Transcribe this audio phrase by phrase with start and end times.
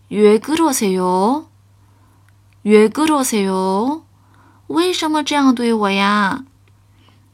[0.09, 1.45] 왜그러세 요？
[2.63, 4.01] 왜그러세 요？
[4.67, 6.43] 为什么这样对我呀？”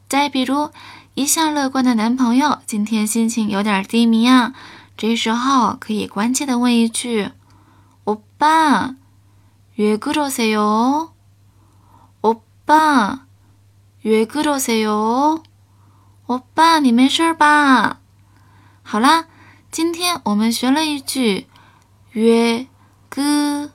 [0.07, 0.71] 再比如，
[1.13, 4.53] 一向乐观的男朋友今天心情有点低迷啊，
[4.97, 7.31] 这时候可以关切的问一句：“
[8.03, 8.95] 欧巴，
[9.77, 11.09] 왜그러세 요？
[12.21, 13.21] 欧巴，
[14.03, 15.41] 왜그러세 요？
[16.27, 17.99] 欧巴，你没事吧？”
[18.83, 19.25] 好啦，
[19.71, 21.45] 今天我们学了一句：“
[22.13, 23.69] 왜그러세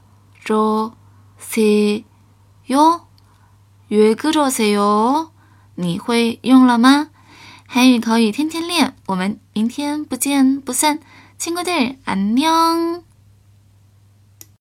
[2.69, 3.01] 요？
[3.89, 5.30] 왜그러세 요？ ”
[5.82, 7.10] 你会用了吗？
[7.68, 11.00] 韩语口语天天练，我们明天不见不散。
[11.38, 11.72] 亲爱的，
[12.06, 13.02] 안 녕。